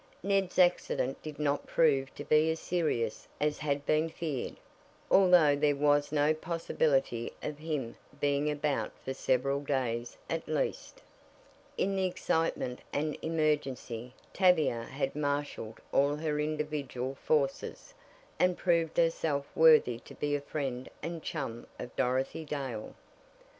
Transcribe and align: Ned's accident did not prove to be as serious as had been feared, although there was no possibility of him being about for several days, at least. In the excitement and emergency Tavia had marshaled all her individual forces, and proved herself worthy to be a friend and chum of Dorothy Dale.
Ned's 0.23 0.57
accident 0.57 1.21
did 1.21 1.37
not 1.37 1.67
prove 1.67 2.11
to 2.15 2.23
be 2.23 2.49
as 2.49 2.59
serious 2.59 3.27
as 3.39 3.59
had 3.59 3.85
been 3.85 4.09
feared, 4.09 4.55
although 5.11 5.55
there 5.55 5.75
was 5.75 6.11
no 6.11 6.33
possibility 6.33 7.31
of 7.43 7.59
him 7.59 7.95
being 8.19 8.49
about 8.49 8.91
for 9.05 9.13
several 9.13 9.59
days, 9.61 10.17
at 10.27 10.47
least. 10.47 11.03
In 11.77 11.95
the 11.95 12.05
excitement 12.07 12.79
and 12.91 13.15
emergency 13.21 14.15
Tavia 14.33 14.85
had 14.85 15.15
marshaled 15.15 15.79
all 15.91 16.15
her 16.15 16.39
individual 16.39 17.13
forces, 17.13 17.93
and 18.39 18.57
proved 18.57 18.97
herself 18.97 19.45
worthy 19.55 19.99
to 19.99 20.15
be 20.15 20.33
a 20.33 20.41
friend 20.41 20.89
and 21.03 21.21
chum 21.21 21.67
of 21.77 21.95
Dorothy 21.95 22.43
Dale. 22.43 22.95